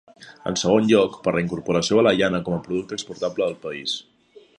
En 0.51 0.55
segon 0.59 0.85
lloc, 0.91 1.19
per 1.27 1.33
la 1.35 1.43
incorporació 1.43 1.99
de 1.99 2.05
la 2.07 2.13
llana 2.21 2.39
com 2.47 2.57
a 2.57 2.63
producte 2.69 2.99
exportable 2.99 3.43
del 3.51 3.59
país. 3.67 3.95